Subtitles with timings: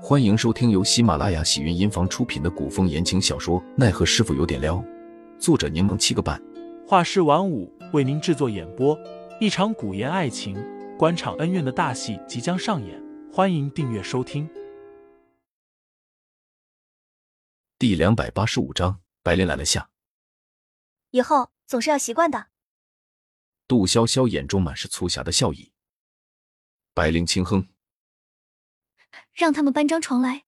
[0.00, 4.76] 欢迎收听由喜马拉雅喜云音房出品的古风言情小说《奈何师傅有点撩》，
[5.40, 6.40] 作者柠檬七个半，
[6.86, 8.96] 画师晚舞为您制作演播。
[9.40, 10.56] 一场古言爱情、
[10.96, 14.48] 官场恩怨的大戏即将上演，欢迎订阅收听。
[17.76, 19.90] 第两百八十五章，白莲来了下，
[21.10, 22.46] 以后总是要习惯的。
[23.66, 25.72] 杜潇潇眼中满是粗狭的笑意。
[26.94, 27.66] 白灵轻哼。
[29.32, 30.44] 让他们搬张床来。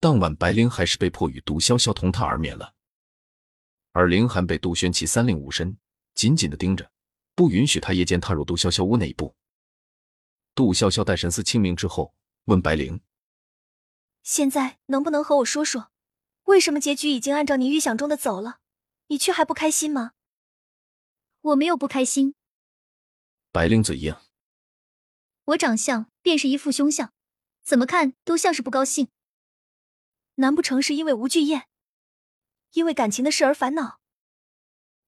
[0.00, 2.74] 当晚，白灵还是被迫与杜潇潇同榻而眠了，
[3.92, 5.78] 而凌寒被杜轩奇三令五申，
[6.14, 6.90] 紧紧的盯着，
[7.34, 9.34] 不允许他夜间踏入杜潇潇屋内一步。
[10.54, 13.00] 杜潇潇待神思清明之后，问白灵
[14.22, 15.90] ：“现在能不能和我说说，
[16.44, 18.60] 为什么结局已经按照你预想中的走了，
[19.06, 20.12] 你却还不开心吗？”
[21.40, 22.34] 我没有不开心。
[23.50, 24.14] 白灵嘴硬
[25.46, 27.12] ：“我长相便是一副凶相。”
[27.64, 29.08] 怎么看都像是不高兴，
[30.34, 31.66] 难不成是因为吴俊彦
[32.74, 34.00] 因为感情的事而烦恼？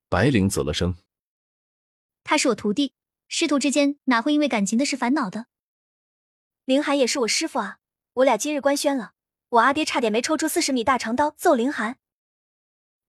[0.08, 0.96] 白灵啧了声，
[2.24, 2.94] 他是我徒弟，
[3.28, 5.48] 师徒之间哪会因为感情的事烦恼的？
[6.64, 7.78] 林寒也是我师傅啊，
[8.14, 9.12] 我俩今日官宣了，
[9.50, 11.98] 我阿爹差点没抽出四十米大长刀揍林寒。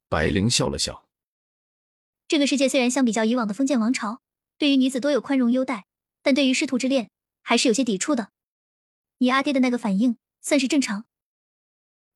[0.09, 1.07] 白灵笑了笑，
[2.27, 4.21] 这个世界虽然相比较以往的封建王朝，
[4.57, 5.85] 对于女子多有宽容优待，
[6.21, 7.09] 但对于师徒之恋
[7.41, 8.31] 还是有些抵触的。
[9.17, 11.05] 你阿爹的那个反应算是正常，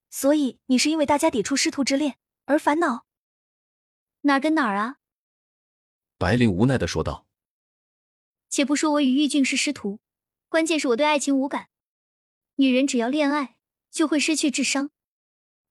[0.10, 3.06] 所以你是因为大家抵触师徒之恋而烦恼？
[4.22, 4.98] 哪儿跟哪儿啊？
[6.18, 7.26] 白灵无奈的说道。
[8.50, 10.00] 且不说我与玉俊是师徒，
[10.50, 11.70] 关键是我对爱情无感。
[12.56, 13.56] 女人只要恋爱，
[13.90, 14.92] 就会失去智商，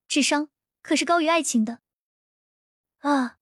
[0.09, 0.49] 智商
[0.83, 1.81] 可是高于爱情的。
[2.99, 3.39] 啊！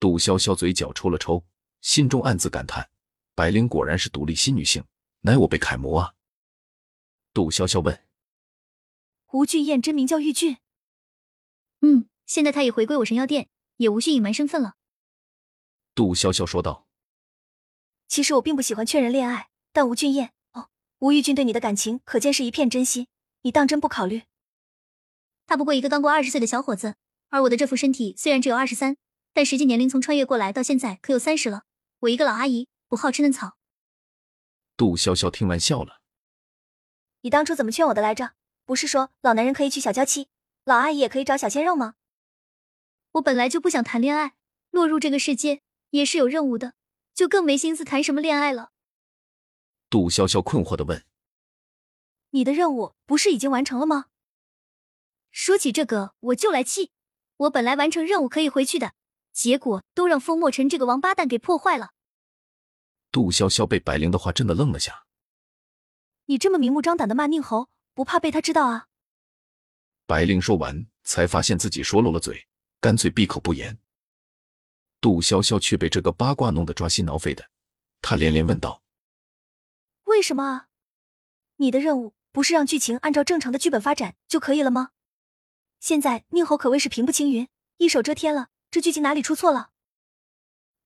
[0.00, 1.44] 杜潇潇嘴角抽了抽，
[1.80, 2.90] 心中暗自感叹：
[3.34, 4.84] 白灵果然是独立新女性，
[5.20, 6.14] 乃我辈楷模啊！
[7.34, 8.06] 杜潇潇问
[9.32, 10.58] ：“吴俊彦真名叫玉俊
[11.82, 14.76] ？”“嗯，现在他已回归我神药店，也无需隐瞒身份了。”
[15.96, 16.86] 杜潇潇说道。
[18.06, 20.32] “其实我并不喜欢劝人恋爱，但吴俊彦……
[20.52, 20.68] 哦，
[21.00, 23.08] 吴玉俊对你的感情可见是一片真心，
[23.42, 24.22] 你当真不考虑
[25.46, 26.94] ？”“他不过一个刚过二十岁的小伙子，
[27.30, 28.96] 而我的这副身体虽然只有二十三，
[29.32, 31.64] 但实际年龄从穿越过来到现在可有三十了。
[31.98, 33.56] 我一个老阿姨，不好吃嫩草。”
[34.76, 36.03] 杜潇潇听完笑了。
[37.24, 38.34] 你当初怎么劝我的来着？
[38.66, 40.28] 不是说老男人可以娶小娇妻，
[40.64, 41.94] 老阿姨也可以找小鲜肉吗？
[43.12, 44.34] 我本来就不想谈恋爱，
[44.70, 46.74] 落入这个世界也是有任务的，
[47.14, 48.72] 就更没心思谈什么恋爱了。
[49.88, 51.02] 杜潇潇困惑的问
[52.32, 54.08] ：“你的任务不是已经完成了吗？”
[55.32, 56.90] 说起这个，我就来气。
[57.38, 58.92] 我本来完成任务可以回去的，
[59.32, 61.92] 结果都让风墨尘这个王八蛋给破坏了。
[63.10, 65.06] 杜潇潇被白灵的话震得愣了下。
[66.26, 68.88] 你这么明目张胆的骂宁侯，不怕被他知道啊？
[70.06, 72.46] 白灵说完，才发现自己说漏了嘴，
[72.80, 73.78] 干脆闭口不言。
[75.00, 77.50] 杜潇潇却被这个八卦弄得抓心挠肺的，
[78.00, 78.82] 他连连问道
[80.04, 80.68] ：“为什么啊？
[81.56, 84.92] 你的任务不是让剧情按照正常的剧本发展就可以了吗？
[85.78, 89.70] 现在宁侯可谓是平步青云，一手遮天了，这剧情哪里出错了？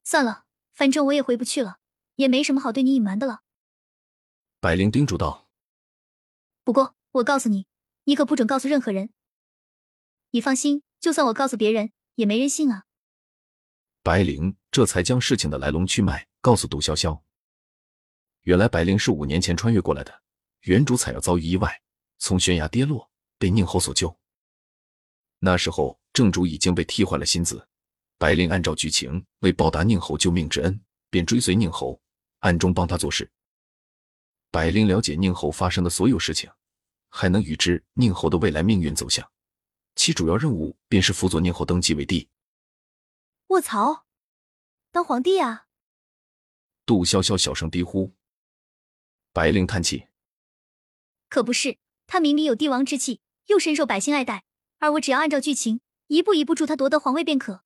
[0.02, 1.78] 算了，反正我也回不去了，
[2.16, 3.42] 也没什么好对你隐瞒的了。”
[4.60, 5.48] 百灵叮嘱道
[6.64, 7.68] ：“不过我告诉你，
[8.02, 9.10] 你可不准告诉任何人。
[10.30, 12.86] 你放心，就算我告诉别人，也没人信啊。”
[14.02, 17.20] 白灵这才将事情的来龙去脉告诉杜潇潇。
[18.42, 20.22] 原来白灵是五年前穿越过来的，
[20.62, 21.80] 原主采药遭遇意外，
[22.18, 23.08] 从悬崖跌落，
[23.38, 24.18] 被宁侯所救。
[25.38, 27.68] 那时候正主已经被替换了心子，
[28.18, 30.80] 白灵按照剧情为报答宁侯救命之恩，
[31.10, 32.00] 便追随宁侯，
[32.40, 33.30] 暗中帮他做事。
[34.50, 36.50] 百灵了解宁侯发生的所有事情，
[37.10, 39.30] 还能预知宁侯的未来命运走向，
[39.94, 42.28] 其主要任务便是辅佐宁侯登基为帝。
[43.48, 44.06] 卧槽，
[44.90, 45.66] 当皇帝啊！
[46.86, 48.14] 杜潇潇小声低呼。
[49.34, 50.08] 白灵叹气
[51.28, 51.76] ：“可不是，
[52.06, 54.44] 他明明有帝王之气，又深受百姓爱戴，
[54.78, 57.62] 而我只要按照剧情一步一步助他夺得皇位便可。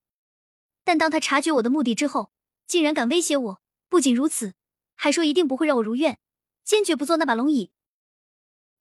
[0.82, 2.32] 但当他察觉我的目的之后，
[2.66, 3.62] 竟然敢威胁我！
[3.88, 4.54] 不仅如此，
[4.96, 6.18] 还说一定不会让我如愿。”
[6.64, 7.70] 坚决不坐那把龙椅。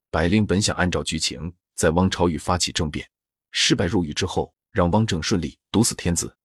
[0.09, 3.09] 百灵本想按照剧情，在汪朝宇发起政变、
[3.51, 6.37] 失败入狱之后，让汪正顺利毒死天子，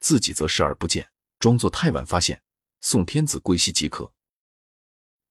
[0.00, 1.08] 自己则视而不见，
[1.38, 2.42] 装作太晚发现，
[2.80, 4.12] 送天子归西即可。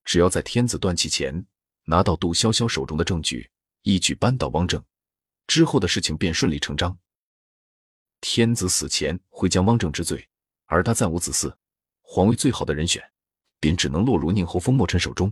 [0.04, 1.46] 只要在天子断气前
[1.84, 3.52] 拿到杜潇潇手中的证据，
[3.84, 4.84] 一举扳倒汪正，
[5.48, 6.98] 之后的事情便顺理成章。
[8.19, 10.28] 天子死前会将汪正治罪，
[10.66, 11.54] 而他暂无子嗣，
[12.02, 13.04] 皇位最好的人选，
[13.60, 15.31] 便只能落入宁侯封墨尘手中。